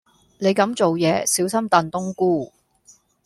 [0.39, 2.51] 你咁做野，小心燉冬菇